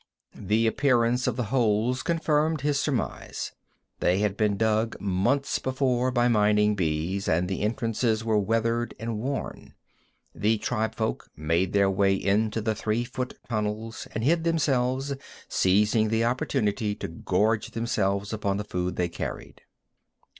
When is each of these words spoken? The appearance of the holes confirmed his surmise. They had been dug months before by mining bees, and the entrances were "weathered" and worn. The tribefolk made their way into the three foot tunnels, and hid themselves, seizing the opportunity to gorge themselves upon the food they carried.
The 0.33 0.65
appearance 0.65 1.27
of 1.27 1.35
the 1.35 1.43
holes 1.53 2.01
confirmed 2.01 2.61
his 2.61 2.79
surmise. 2.79 3.51
They 3.99 4.17
had 4.17 4.35
been 4.35 4.57
dug 4.57 4.99
months 4.99 5.59
before 5.59 6.09
by 6.09 6.27
mining 6.27 6.73
bees, 6.73 7.27
and 7.27 7.47
the 7.47 7.61
entrances 7.61 8.25
were 8.25 8.39
"weathered" 8.39 8.95
and 8.99 9.19
worn. 9.19 9.75
The 10.33 10.57
tribefolk 10.57 11.29
made 11.35 11.73
their 11.73 11.91
way 11.91 12.15
into 12.15 12.61
the 12.61 12.73
three 12.73 13.03
foot 13.03 13.37
tunnels, 13.47 14.07
and 14.15 14.23
hid 14.23 14.43
themselves, 14.43 15.13
seizing 15.47 16.09
the 16.09 16.25
opportunity 16.25 16.95
to 16.95 17.07
gorge 17.07 17.69
themselves 17.69 18.33
upon 18.33 18.57
the 18.57 18.63
food 18.63 18.95
they 18.95 19.07
carried. 19.07 19.61